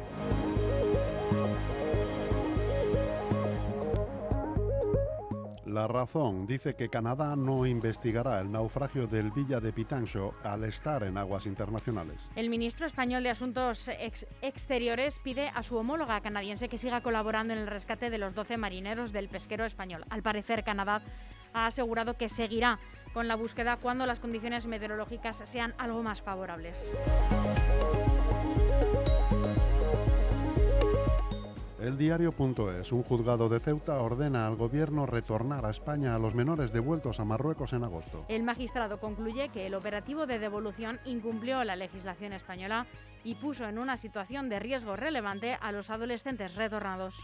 La 5.68 5.87
razón 5.87 6.46
dice 6.46 6.75
que 6.75 6.88
Canadá 6.88 7.37
no 7.37 7.66
investigará 7.66 8.40
el 8.40 8.50
naufragio 8.50 9.06
del 9.06 9.30
Villa 9.30 9.60
de 9.60 9.70
Pitancho 9.70 10.32
al 10.42 10.64
estar 10.64 11.02
en 11.02 11.18
aguas 11.18 11.44
internacionales. 11.44 12.16
El 12.37 12.48
ministro 12.48 12.87
español 12.87 13.22
de 13.22 13.28
Asuntos 13.28 13.87
Ex- 13.88 14.26
Exteriores 14.40 15.18
pide 15.18 15.50
a 15.54 15.62
su 15.62 15.76
homóloga 15.76 16.22
canadiense 16.22 16.70
que 16.70 16.78
siga 16.78 17.02
colaborando 17.02 17.52
en 17.52 17.58
el 17.58 17.66
rescate 17.66 18.08
de 18.08 18.16
los 18.16 18.34
12 18.34 18.56
marineros 18.56 19.12
del 19.12 19.28
pesquero 19.28 19.66
español. 19.66 20.06
Al 20.08 20.22
parecer, 20.22 20.64
Canadá 20.64 21.02
ha 21.52 21.66
asegurado 21.66 22.16
que 22.16 22.30
seguirá 22.30 22.78
con 23.12 23.28
la 23.28 23.37
búsqueda 23.37 23.76
cuando 23.76 24.06
las 24.06 24.20
condiciones 24.20 24.66
meteorológicas 24.66 25.42
sean 25.44 25.75
algo 25.76 26.02
más 26.02 26.22
favorables. 26.22 26.90
El 31.80 31.97
diario.es, 31.97 32.90
un 32.90 33.04
juzgado 33.04 33.49
de 33.49 33.61
Ceuta 33.61 34.02
ordena 34.02 34.49
al 34.49 34.56
gobierno 34.56 35.06
retornar 35.06 35.64
a 35.64 35.70
España 35.70 36.16
a 36.16 36.18
los 36.18 36.35
menores 36.35 36.73
devueltos 36.73 37.20
a 37.20 37.25
Marruecos 37.25 37.73
en 37.73 37.85
agosto. 37.85 38.25
El 38.28 38.42
magistrado 38.42 38.99
concluye 38.99 39.50
que 39.50 39.66
el 39.66 39.75
operativo 39.75 40.26
de 40.26 40.40
devolución 40.40 40.99
incumplió 41.04 41.62
la 41.62 41.76
legislación 41.76 42.32
española 42.32 42.88
y 43.23 43.37
puso 43.37 43.64
en 43.68 43.78
una 43.78 43.97
situación 43.97 44.49
de 44.49 44.58
riesgo 44.58 44.97
relevante 44.97 45.56
a 45.61 45.70
los 45.70 45.90
adolescentes 45.90 46.56
retornados. 46.56 47.14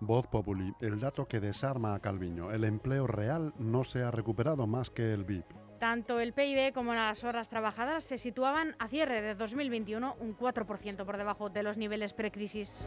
Voz 0.00 0.26
Populi, 0.26 0.74
el 0.80 0.98
dato 0.98 1.28
que 1.28 1.38
desarma 1.38 1.94
a 1.94 2.00
Calviño. 2.00 2.50
El 2.50 2.64
empleo 2.64 3.06
real 3.06 3.54
no 3.60 3.84
se 3.84 4.02
ha 4.02 4.10
recuperado 4.10 4.66
más 4.66 4.90
que 4.90 5.12
el 5.12 5.22
BIP. 5.22 5.61
Tanto 5.82 6.20
el 6.20 6.32
PIB 6.32 6.72
como 6.72 6.94
las 6.94 7.24
horas 7.24 7.48
trabajadas 7.48 8.04
se 8.04 8.16
situaban 8.16 8.76
a 8.78 8.86
cierre 8.86 9.20
de 9.20 9.34
2021 9.34 10.14
un 10.20 10.38
4% 10.38 11.04
por 11.04 11.16
debajo 11.16 11.50
de 11.50 11.64
los 11.64 11.76
niveles 11.76 12.12
precrisis. 12.12 12.86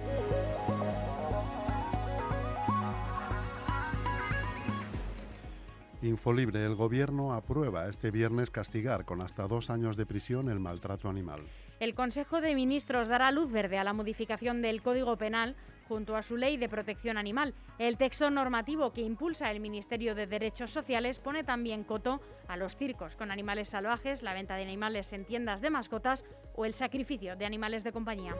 Infolibre, 6.02 6.66
el 6.66 6.76
gobierno 6.76 7.34
aprueba 7.34 7.90
este 7.90 8.12
viernes 8.12 8.50
castigar 8.50 9.04
con 9.04 9.20
hasta 9.20 9.46
dos 9.46 9.70
años 9.70 9.98
de 9.98 10.06
prisión 10.06 10.48
el 10.48 10.62
maltrato 10.62 11.10
animal. 11.10 11.42
El 11.82 11.96
Consejo 11.96 12.40
de 12.40 12.56
Ministros 12.56 13.10
dará 13.10 13.30
luz 13.32 13.52
verde 13.52 13.78
a 13.78 13.84
la 13.84 13.92
modificación 13.92 14.62
del 14.62 14.82
Código 14.82 15.18
Penal 15.18 15.58
junto 15.88 16.16
a 16.16 16.22
su 16.22 16.38
ley 16.38 16.58
de 16.58 16.70
protección 16.70 17.18
animal. 17.18 17.54
El 17.80 17.98
texto 17.98 18.30
normativo 18.30 18.94
que 18.94 19.02
impulsa 19.02 19.52
el 19.52 19.60
Ministerio 19.60 20.16
de 20.16 20.28
Derechos 20.28 20.72
Sociales 20.72 21.20
pone 21.20 21.44
también 21.44 21.84
coto 21.84 22.22
a 22.48 22.58
los 22.58 22.76
circos 22.76 23.16
con 23.16 23.32
animales 23.32 23.70
salvajes, 23.70 24.24
la 24.24 24.34
venta 24.34 24.56
de 24.56 24.64
animales 24.64 25.14
en 25.14 25.26
tiendas 25.26 25.62
de 25.62 25.70
mascotas 25.70 26.26
o 26.56 26.66
el 26.66 26.74
sacrificio 26.74 27.36
de 27.36 27.46
animales 27.46 27.84
de 27.84 27.92
compañía. 27.92 28.36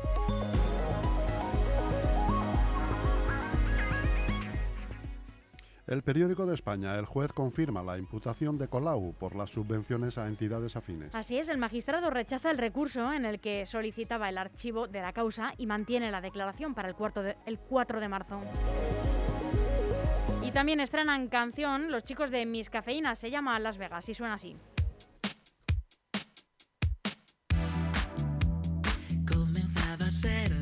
El 5.88 6.02
periódico 6.02 6.48
de 6.48 6.56
España, 6.56 6.96
el 6.98 7.06
juez 7.06 7.32
confirma 7.32 7.84
la 7.84 7.98
imputación 8.00 8.58
de 8.58 8.68
Colau 8.68 9.14
por 9.20 9.36
las 9.36 9.52
subvenciones 9.52 10.18
a 10.18 10.28
entidades 10.28 10.76
afines. 10.76 11.14
Así 11.14 11.38
es, 11.38 11.48
el 11.48 11.60
magistrado 11.60 12.10
rechaza 12.10 12.50
el 12.50 12.58
recurso 12.58 13.14
en 13.14 13.24
el 13.26 13.40
que 13.40 13.68
solicitaba 13.68 14.28
el 14.30 14.40
archivo 14.40 14.88
de 14.88 15.02
la 15.02 15.14
causa 15.14 15.54
y 15.58 15.68
mantiene 15.68 16.10
la 16.10 16.22
declaración 16.22 16.74
para 16.74 16.88
el, 16.90 16.96
cuarto 16.96 17.22
de- 17.22 17.38
el 17.46 17.60
4 17.60 18.00
de 18.00 18.10
marzo. 18.10 18.42
Y 20.42 20.52
también 20.52 20.80
estrenan 20.80 21.28
canción 21.28 21.92
los 21.92 22.04
chicos 22.04 22.32
de 22.32 22.46
Mis 22.48 22.72
Cafeínas, 22.72 23.20
se 23.20 23.30
llama 23.30 23.60
Las 23.60 23.78
Vegas 23.78 24.10
y 24.10 24.16
suena 24.16 24.36
así. 24.36 24.56
Comenzaba 29.28 30.06
a 30.06 30.12
ser 30.12 30.55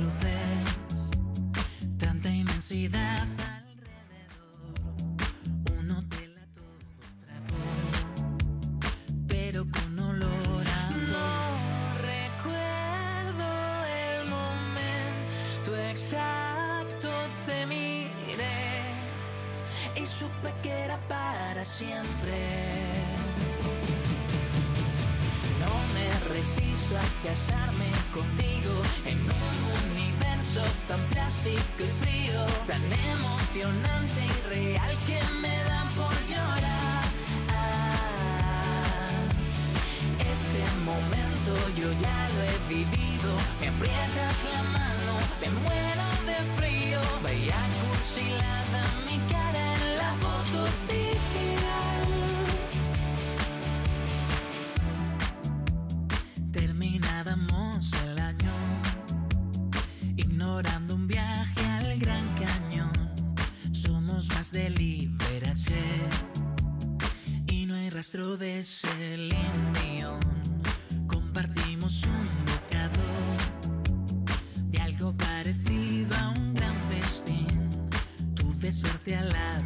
luces, 0.00 1.10
tanta 1.98 2.28
inmensidad 2.30 3.26
alrededor. 3.56 4.74
Un 5.78 5.90
hotel 5.90 6.36
a 6.38 6.46
todo 6.54 6.78
trapo, 7.24 7.56
pero 9.26 9.66
con 9.70 9.98
olor 9.98 10.66
a 10.66 10.90
No 10.90 11.30
recuerdo 12.12 13.48
el 13.86 14.28
momento 14.28 15.76
exacto, 15.90 17.08
te 17.44 17.66
miré 17.66 18.94
y 19.96 20.06
supe 20.06 20.52
que 20.62 20.70
era 20.70 20.98
para 21.08 21.64
siempre. 21.64 22.87
A 26.96 27.22
casarme 27.22 27.84
contigo 28.12 28.72
en 29.04 29.18
un 29.20 29.56
universo 29.92 30.62
tan 30.86 31.00
plástico 31.08 31.80
y 31.80 32.04
frío, 32.04 32.46
tan 32.66 32.82
emocionante 32.82 34.20
y 34.24 34.54
real 34.54 34.96
que 35.06 35.20
me 35.42 35.56
da 35.64 35.86
por 35.94 36.14
llorar. 36.26 37.04
Ah, 37.50 39.28
este 40.18 40.62
momento 40.84 41.52
yo 41.76 41.92
ya 42.00 42.28
lo 42.34 42.42
he 42.48 42.58
vivido, 42.74 43.30
me 43.60 43.68
aprietas 43.68 44.48
la 44.50 44.62
mano, 44.62 45.12
me 45.42 45.50
muero 45.50 46.06
de 46.24 46.38
frío, 46.56 47.00
vaya 47.22 47.60
cursilada 47.82 48.82
mi 49.04 49.18
cara 49.30 49.74
en 49.74 49.96
la 49.98 50.12
foto 50.12 50.68
Más 64.48 64.52
de 64.52 64.70
Liberace 64.70 65.74
y 67.48 67.66
no 67.66 67.74
hay 67.74 67.90
rastro 67.90 68.38
de 68.38 68.62
Celine. 68.64 69.36
Compartimos 71.06 72.04
un 72.04 72.26
bocado 72.46 73.02
de 74.70 74.80
algo 74.80 75.14
parecido 75.18 76.16
a 76.16 76.30
un 76.30 76.54
gran 76.54 76.76
festín. 76.88 77.70
Tuve 78.34 78.72
suerte 78.72 79.16
a 79.16 79.24
la 79.24 79.62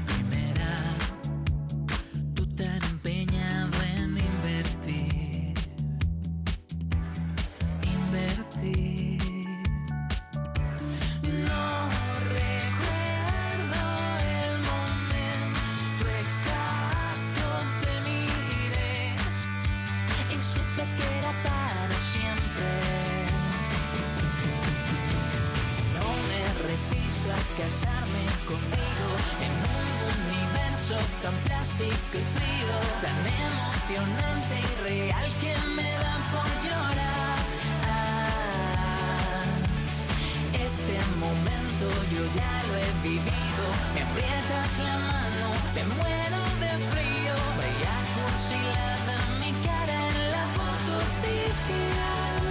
aprietas 44.13 44.79
la 44.79 44.97
mano, 44.99 45.49
me 45.75 45.85
muero 45.85 46.41
de 46.61 46.73
frío, 46.93 47.35
vaya 47.59 47.97
cursilada 48.15 49.17
mi 49.41 49.51
cara 49.67 49.97
en 50.11 50.19
la 50.35 50.45
foto 50.57 50.91
oficial. 51.09 52.45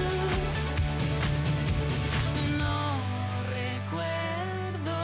No 2.57 2.79
recuerdo 3.59 4.97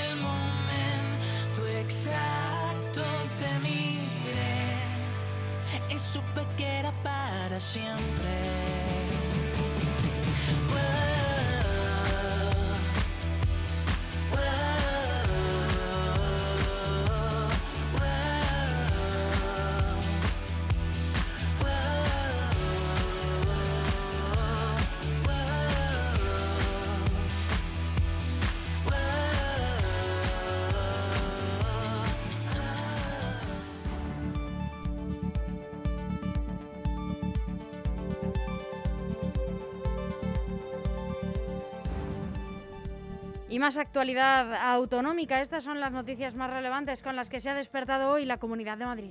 el 0.00 0.10
momento 0.28 1.60
exacto, 1.78 3.02
te 3.36 3.50
miré 3.60 4.64
y 5.90 5.98
supe 5.98 6.42
que 6.56 6.78
era 6.78 6.92
para 7.02 7.60
siempre. 7.60 8.47
Y 43.58 43.60
más 43.60 43.76
actualidad 43.76 44.54
autonómica. 44.54 45.40
Estas 45.40 45.64
son 45.64 45.80
las 45.80 45.90
noticias 45.90 46.36
más 46.36 46.48
relevantes 46.48 47.02
con 47.02 47.16
las 47.16 47.28
que 47.28 47.40
se 47.40 47.50
ha 47.50 47.54
despertado 47.54 48.12
hoy 48.12 48.24
la 48.24 48.36
Comunidad 48.36 48.78
de 48.78 48.84
Madrid. 48.84 49.10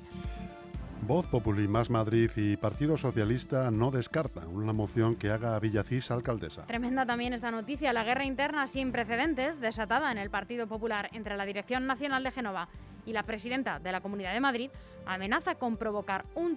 Voz 1.02 1.28
Populi 1.28 1.68
más 1.68 1.90
Madrid 1.90 2.32
y 2.38 2.56
Partido 2.56 2.96
Socialista 2.96 3.70
no 3.72 3.92
descartan 3.92 4.48
una 4.48 4.72
moción 4.72 5.18
que 5.18 5.32
haga 5.32 5.58
a 5.58 5.60
Villacís 5.60 6.12
alcaldesa. 6.12 6.66
Tremenda 6.66 7.06
también 7.06 7.34
esta 7.34 7.52
noticia, 7.52 7.92
la 7.92 8.06
guerra 8.06 8.24
interna 8.24 8.68
sin 8.68 8.94
precedentes 8.94 9.60
desatada 9.60 10.14
en 10.14 10.18
el 10.18 10.30
Partido 10.30 10.66
Popular 10.66 11.10
entre 11.12 11.36
la 11.36 11.44
Dirección 11.44 11.86
Nacional 11.86 12.24
de 12.24 12.32
Génova 12.32 12.70
y 13.06 13.12
la 13.12 13.24
presidenta 13.24 13.80
de 13.80 13.92
la 13.92 14.00
Comunidad 14.00 14.32
de 14.32 14.40
Madrid 14.40 14.70
amenaza 15.06 15.56
con 15.56 15.76
provocar 15.76 16.24
un, 16.36 16.56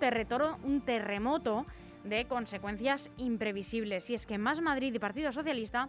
un 0.63 0.81
terremoto 0.83 1.67
de 2.05 2.25
consecuencias 2.27 3.11
imprevisibles. 3.17 4.09
Y 4.11 4.15
es 4.15 4.27
que 4.27 4.39
Más 4.39 4.61
Madrid 4.61 4.95
y 4.95 5.01
Partido 5.01 5.33
Socialista 5.33 5.89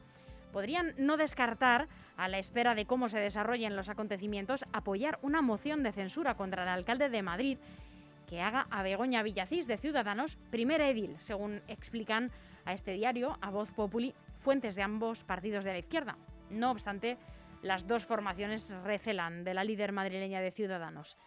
podrían 0.51 0.93
no 0.97 1.17
descartar, 1.17 1.87
a 2.17 2.27
la 2.27 2.37
espera 2.37 2.75
de 2.75 2.85
cómo 2.85 3.07
se 3.07 3.19
desarrollen 3.19 3.75
los 3.75 3.89
acontecimientos, 3.89 4.65
apoyar 4.73 5.17
una 5.21 5.41
moción 5.41 5.81
de 5.81 5.91
censura 5.91 6.35
contra 6.35 6.63
el 6.63 6.69
alcalde 6.69 7.09
de 7.09 7.23
Madrid 7.23 7.57
que 8.27 8.41
haga 8.41 8.67
a 8.69 8.81
Begoña 8.83 9.23
Villacís 9.23 9.67
de 9.67 9.77
Ciudadanos 9.77 10.37
primera 10.51 10.87
edil, 10.87 11.17
según 11.19 11.61
explican 11.67 12.31
a 12.63 12.73
este 12.73 12.93
diario, 12.93 13.37
a 13.41 13.49
Voz 13.49 13.71
Populi, 13.71 14.13
fuentes 14.39 14.75
de 14.75 14.83
ambos 14.83 15.23
partidos 15.25 15.63
de 15.65 15.73
la 15.73 15.79
izquierda. 15.79 16.17
No 16.49 16.71
obstante, 16.71 17.17
las 17.61 17.87
dos 17.87 18.05
formaciones 18.05 18.71
recelan 18.83 19.43
de 19.43 19.53
la 19.53 19.63
líder 19.63 19.91
madrileña 19.91 20.39
de 20.39 20.51
Ciudadanos. 20.51 21.17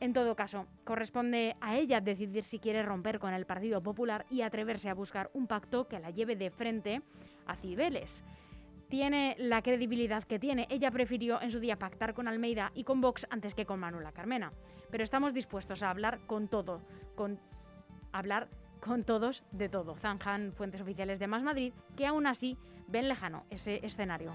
En 0.00 0.12
todo 0.12 0.36
caso, 0.36 0.66
corresponde 0.84 1.56
a 1.60 1.76
ella 1.76 2.00
decidir 2.00 2.44
si 2.44 2.58
quiere 2.58 2.82
romper 2.82 3.18
con 3.18 3.32
el 3.32 3.46
Partido 3.46 3.82
Popular 3.82 4.26
y 4.30 4.42
atreverse 4.42 4.88
a 4.88 4.94
buscar 4.94 5.30
un 5.34 5.46
pacto 5.46 5.88
que 5.88 5.98
la 5.98 6.10
lleve 6.10 6.36
de 6.36 6.50
frente 6.50 7.02
a 7.46 7.56
Cibeles. 7.56 8.22
Tiene 8.94 9.34
la 9.40 9.60
credibilidad 9.60 10.22
que 10.22 10.38
tiene. 10.38 10.68
Ella 10.70 10.88
prefirió 10.92 11.42
en 11.42 11.50
su 11.50 11.58
día 11.58 11.80
pactar 11.80 12.14
con 12.14 12.28
Almeida 12.28 12.70
y 12.76 12.84
con 12.84 13.00
Vox 13.00 13.26
antes 13.28 13.52
que 13.52 13.66
con 13.66 13.80
Manuela 13.80 14.12
Carmena. 14.12 14.52
Pero 14.88 15.02
estamos 15.02 15.34
dispuestos 15.34 15.82
a 15.82 15.90
hablar 15.90 16.20
con 16.28 16.46
todo, 16.46 16.80
con 17.16 17.40
hablar 18.12 18.48
con 18.78 19.02
todos 19.02 19.42
de 19.50 19.68
todo. 19.68 19.96
Zanjan 19.96 20.52
fuentes 20.52 20.80
oficiales 20.80 21.18
de 21.18 21.26
Más 21.26 21.42
Madrid, 21.42 21.72
que 21.96 22.06
aún 22.06 22.28
así 22.28 22.56
ven 22.86 23.08
lejano 23.08 23.46
ese 23.50 23.84
escenario. 23.84 24.30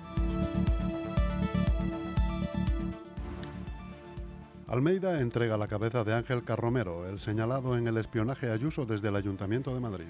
Almeida 4.68 5.22
entrega 5.22 5.56
la 5.56 5.70
cabeza 5.70 6.04
de 6.04 6.16
Ángel 6.16 6.44
Carromero, 6.44 7.08
el 7.08 7.22
señalado 7.22 7.78
en 7.78 7.88
el 7.88 7.96
espionaje 7.96 8.52
Ayuso 8.52 8.86
desde 8.86 9.08
el 9.08 9.16
Ayuntamiento 9.16 9.74
de 9.74 9.80
Madrid. 9.80 10.10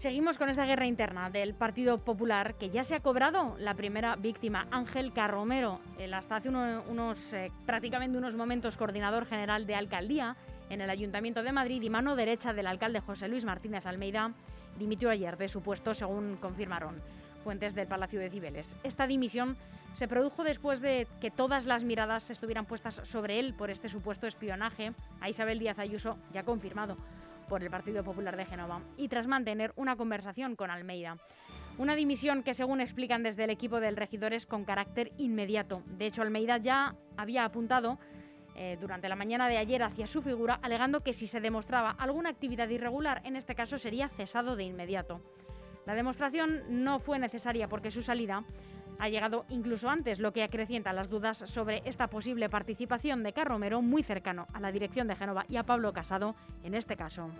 Seguimos 0.00 0.38
con 0.38 0.48
esta 0.48 0.64
guerra 0.64 0.86
interna 0.86 1.28
del 1.28 1.52
Partido 1.52 1.98
Popular 1.98 2.54
que 2.54 2.70
ya 2.70 2.84
se 2.84 2.94
ha 2.94 3.00
cobrado 3.00 3.56
la 3.58 3.74
primera 3.74 4.16
víctima, 4.16 4.66
Ángel 4.70 5.12
Carromero, 5.12 5.78
el 5.98 6.14
hasta 6.14 6.36
hace 6.36 6.48
uno- 6.48 6.82
unos 6.88 7.34
eh, 7.34 7.52
prácticamente 7.66 8.16
unos 8.16 8.34
momentos 8.34 8.78
coordinador 8.78 9.26
general 9.26 9.66
de 9.66 9.74
alcaldía 9.74 10.36
en 10.70 10.80
el 10.80 10.88
Ayuntamiento 10.88 11.42
de 11.42 11.52
Madrid 11.52 11.82
y 11.82 11.90
mano 11.90 12.16
derecha 12.16 12.54
del 12.54 12.66
alcalde 12.68 13.00
José 13.00 13.28
Luis 13.28 13.44
Martínez 13.44 13.84
Almeida, 13.84 14.32
dimitió 14.78 15.10
ayer 15.10 15.36
de 15.36 15.48
su 15.48 15.60
puesto 15.60 15.92
según 15.92 16.38
confirmaron 16.40 17.02
fuentes 17.44 17.74
del 17.74 17.86
Palacio 17.86 18.20
de 18.20 18.30
Cibeles. 18.30 18.78
Esta 18.82 19.06
dimisión 19.06 19.58
se 19.92 20.08
produjo 20.08 20.44
después 20.44 20.80
de 20.80 21.08
que 21.20 21.30
todas 21.30 21.66
las 21.66 21.84
miradas 21.84 22.30
estuvieran 22.30 22.64
puestas 22.64 23.02
sobre 23.04 23.38
él 23.38 23.52
por 23.52 23.68
este 23.68 23.90
supuesto 23.90 24.26
espionaje 24.26 24.92
a 25.20 25.28
Isabel 25.28 25.58
Díaz 25.58 25.78
Ayuso, 25.78 26.16
ya 26.32 26.42
confirmado 26.42 26.96
por 27.50 27.64
el 27.64 27.68
Partido 27.68 28.04
Popular 28.04 28.36
de 28.36 28.46
Génova 28.46 28.80
y 28.96 29.08
tras 29.08 29.26
mantener 29.26 29.72
una 29.74 29.96
conversación 29.96 30.54
con 30.54 30.70
Almeida. 30.70 31.18
Una 31.78 31.96
dimisión 31.96 32.44
que, 32.44 32.54
según 32.54 32.80
explican 32.80 33.24
desde 33.24 33.42
el 33.42 33.50
equipo 33.50 33.80
del 33.80 33.96
regidor, 33.96 34.32
es 34.32 34.46
con 34.46 34.64
carácter 34.64 35.10
inmediato. 35.18 35.82
De 35.86 36.06
hecho, 36.06 36.22
Almeida 36.22 36.58
ya 36.58 36.94
había 37.16 37.44
apuntado 37.44 37.98
eh, 38.54 38.78
durante 38.80 39.08
la 39.08 39.16
mañana 39.16 39.48
de 39.48 39.58
ayer 39.58 39.82
hacia 39.82 40.06
su 40.06 40.22
figura, 40.22 40.60
alegando 40.62 41.00
que 41.00 41.12
si 41.12 41.26
se 41.26 41.40
demostraba 41.40 41.90
alguna 41.90 42.30
actividad 42.30 42.68
irregular, 42.68 43.20
en 43.24 43.34
este 43.34 43.56
caso 43.56 43.78
sería 43.78 44.08
cesado 44.08 44.54
de 44.54 44.64
inmediato. 44.64 45.20
La 45.86 45.94
demostración 45.94 46.62
no 46.68 47.00
fue 47.00 47.18
necesaria 47.18 47.66
porque 47.66 47.90
su 47.90 48.02
salida 48.02 48.44
ha 49.00 49.08
llegado 49.08 49.46
incluso 49.48 49.88
antes, 49.88 50.20
lo 50.20 50.32
que 50.32 50.42
acrecienta 50.42 50.92
las 50.92 51.08
dudas 51.08 51.38
sobre 51.38 51.82
esta 51.86 52.08
posible 52.08 52.50
participación 52.50 53.22
de 53.22 53.32
Carromero 53.32 53.80
muy 53.80 54.02
cercano 54.02 54.46
a 54.52 54.60
la 54.60 54.70
dirección 54.70 55.08
de 55.08 55.16
Génova 55.16 55.46
y 55.48 55.56
a 55.56 55.64
Pablo 55.64 55.92
Casado 55.92 56.36
en 56.62 56.74
este 56.74 56.96
caso. 56.96 57.30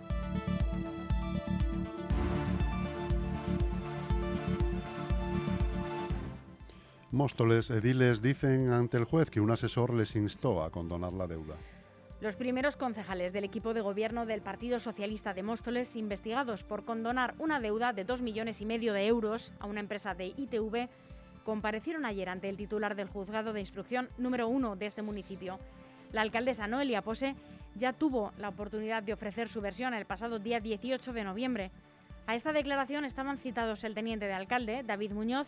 Móstoles 7.11 7.69
ediles 7.69 8.21
dicen 8.21 8.71
ante 8.71 8.97
el 8.97 9.03
juez 9.03 9.29
que 9.29 9.41
un 9.41 9.51
asesor 9.51 9.93
les 9.93 10.15
instó 10.15 10.63
a 10.63 10.71
condonar 10.71 11.13
la 11.13 11.27
deuda. 11.27 11.55
Los 12.21 12.35
primeros 12.35 12.77
concejales 12.77 13.33
del 13.33 13.43
equipo 13.43 13.73
de 13.73 13.81
gobierno 13.81 14.27
del 14.27 14.41
Partido 14.41 14.79
Socialista 14.79 15.33
de 15.33 15.41
Móstoles, 15.41 15.95
investigados 15.95 16.63
por 16.63 16.85
condonar 16.85 17.33
una 17.39 17.59
deuda 17.59 17.93
de 17.93 18.05
2 18.05 18.21
millones 18.21 18.61
y 18.61 18.65
medio 18.65 18.93
de 18.93 19.07
euros 19.07 19.51
a 19.59 19.65
una 19.65 19.79
empresa 19.79 20.13
de 20.13 20.27
ITV, 20.27 20.87
comparecieron 21.43 22.05
ayer 22.05 22.29
ante 22.29 22.49
el 22.49 22.57
titular 22.57 22.95
del 22.95 23.09
juzgado 23.09 23.53
de 23.53 23.59
instrucción 23.59 24.09
número 24.17 24.47
uno 24.47 24.75
de 24.75 24.85
este 24.85 25.01
municipio. 25.01 25.59
La 26.11 26.21
alcaldesa 26.21 26.67
Noelia 26.67 27.01
Pose 27.01 27.35
ya 27.75 27.93
tuvo 27.93 28.31
la 28.37 28.49
oportunidad 28.49 29.03
de 29.03 29.13
ofrecer 29.13 29.49
su 29.49 29.61
versión 29.61 29.93
el 29.93 30.05
pasado 30.05 30.39
día 30.39 30.59
18 30.59 31.13
de 31.13 31.23
noviembre. 31.23 31.71
A 32.27 32.35
esta 32.35 32.53
declaración 32.53 33.05
estaban 33.05 33.37
citados 33.37 33.83
el 33.83 33.95
teniente 33.95 34.25
de 34.25 34.33
alcalde, 34.33 34.83
David 34.83 35.11
Muñoz, 35.11 35.47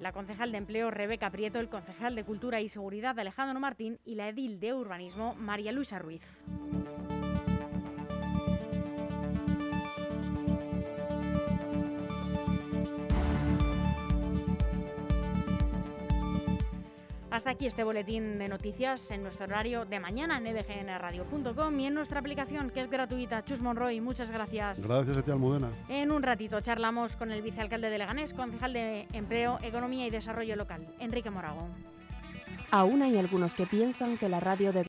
la 0.00 0.12
concejal 0.12 0.52
de 0.52 0.58
Empleo 0.58 0.90
Rebeca 0.90 1.30
Prieto, 1.30 1.60
el 1.60 1.68
concejal 1.68 2.14
de 2.14 2.24
Cultura 2.24 2.60
y 2.60 2.68
Seguridad 2.68 3.18
Alejandro 3.18 3.60
Martín 3.60 3.98
y 4.04 4.14
la 4.14 4.28
edil 4.28 4.58
de 4.58 4.74
Urbanismo 4.74 5.34
María 5.34 5.72
Luisa 5.72 5.98
Ruiz. 5.98 6.22
Hasta 17.40 17.52
aquí 17.52 17.64
este 17.64 17.84
boletín 17.84 18.38
de 18.38 18.50
noticias 18.50 19.10
en 19.10 19.22
nuestro 19.22 19.46
horario 19.46 19.86
de 19.86 19.98
mañana 19.98 20.36
en 20.36 20.44
lgnradio.com 20.44 21.80
y 21.80 21.86
en 21.86 21.94
nuestra 21.94 22.20
aplicación 22.20 22.68
que 22.68 22.82
es 22.82 22.90
gratuita. 22.90 23.42
Chus 23.46 23.62
Monroy, 23.62 23.98
muchas 24.02 24.30
gracias. 24.30 24.86
Gracias 24.86 25.16
a 25.16 25.22
ti, 25.22 25.30
Almudena. 25.30 25.70
En 25.88 26.10
un 26.10 26.22
ratito 26.22 26.60
charlamos 26.60 27.16
con 27.16 27.32
el 27.32 27.40
vicealcalde 27.40 27.88
de 27.88 27.96
Leganés, 27.96 28.34
concejal 28.34 28.74
de 28.74 29.08
Empleo, 29.14 29.58
Economía 29.62 30.06
y 30.06 30.10
Desarrollo 30.10 30.54
Local, 30.54 30.86
Enrique 30.98 31.30
Morago. 31.30 31.66
Aún 32.72 33.00
hay 33.00 33.16
algunos 33.16 33.54
que 33.54 33.64
piensan 33.66 34.16
que 34.16 34.28
la 34.28 34.38
radio 34.38 34.70
debe 34.70 34.78